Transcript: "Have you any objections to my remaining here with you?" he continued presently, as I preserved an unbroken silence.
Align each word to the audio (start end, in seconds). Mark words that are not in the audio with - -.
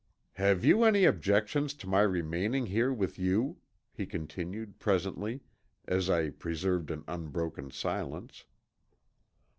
"Have 0.33 0.65
you 0.65 0.83
any 0.83 1.05
objections 1.05 1.75
to 1.75 1.85
my 1.85 1.99
remaining 2.01 2.65
here 2.65 2.91
with 2.91 3.19
you?" 3.19 3.57
he 3.93 4.07
continued 4.07 4.79
presently, 4.79 5.41
as 5.87 6.09
I 6.09 6.31
preserved 6.31 6.89
an 6.89 7.03
unbroken 7.07 7.69
silence. 7.69 8.45